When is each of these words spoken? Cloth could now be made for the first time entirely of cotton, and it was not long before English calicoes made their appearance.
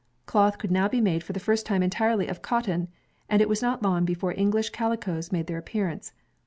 Cloth 0.25 0.57
could 0.57 0.71
now 0.71 0.87
be 0.87 0.99
made 0.99 1.23
for 1.23 1.31
the 1.31 1.39
first 1.39 1.63
time 1.67 1.83
entirely 1.83 2.27
of 2.27 2.41
cotton, 2.41 2.87
and 3.29 3.39
it 3.39 3.47
was 3.47 3.61
not 3.61 3.83
long 3.83 4.03
before 4.03 4.33
English 4.35 4.71
calicoes 4.71 5.31
made 5.31 5.45
their 5.45 5.59
appearance. 5.59 6.11